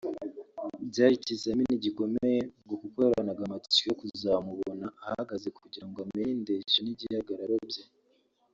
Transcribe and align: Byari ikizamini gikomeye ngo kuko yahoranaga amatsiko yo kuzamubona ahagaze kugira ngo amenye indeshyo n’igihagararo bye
Byari 0.89 1.13
ikizamini 1.17 1.81
gikomeye 1.83 2.39
ngo 2.63 2.75
kuko 2.81 2.97
yahoranaga 3.01 3.41
amatsiko 3.43 3.85
yo 3.89 3.97
kuzamubona 4.01 4.85
ahagaze 5.05 5.47
kugira 5.57 5.85
ngo 5.87 5.97
amenye 6.03 6.31
indeshyo 6.37 6.79
n’igihagararo 6.83 7.55
bye 7.69 7.83